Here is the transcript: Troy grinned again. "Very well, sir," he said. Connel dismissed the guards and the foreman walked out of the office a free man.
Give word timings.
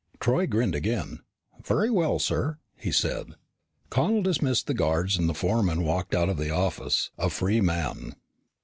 Troy 0.19 0.47
grinned 0.47 0.73
again. 0.73 1.19
"Very 1.63 1.91
well, 1.91 2.17
sir," 2.17 2.57
he 2.75 2.91
said. 2.91 3.35
Connel 3.91 4.23
dismissed 4.23 4.65
the 4.65 4.73
guards 4.73 5.15
and 5.15 5.29
the 5.29 5.35
foreman 5.35 5.83
walked 5.83 6.15
out 6.15 6.27
of 6.27 6.37
the 6.37 6.49
office 6.49 7.11
a 7.19 7.29
free 7.29 7.61
man. 7.61 8.15